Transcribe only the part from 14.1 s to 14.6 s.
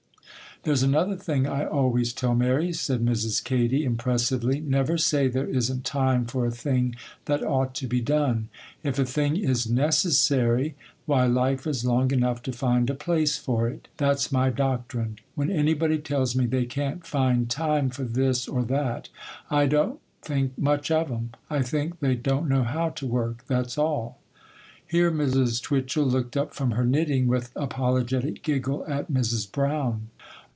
my